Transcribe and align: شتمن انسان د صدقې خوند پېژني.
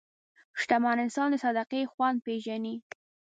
شتمن 0.59 0.97
انسان 1.05 1.27
د 1.31 1.35
صدقې 1.43 1.81
خوند 1.91 2.17
پېژني. 2.25 2.75